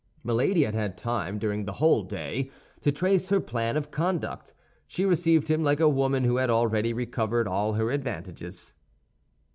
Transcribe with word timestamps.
Milady 0.23 0.63
had 0.63 0.73
had 0.73 0.97
time, 0.97 1.37
during 1.37 1.65
the 1.65 1.73
whole 1.73 2.01
day, 2.01 2.49
to 2.81 2.91
trace 2.91 3.29
her 3.29 3.39
plan 3.39 3.77
of 3.77 3.91
conduct. 3.91 4.55
She 4.87 5.05
received 5.05 5.47
him 5.47 5.63
like 5.63 5.79
a 5.79 5.87
woman 5.87 6.23
who 6.23 6.37
had 6.37 6.49
already 6.49 6.91
recovered 6.91 7.47
all 7.47 7.73
her 7.73 7.91
advantages. 7.91 8.73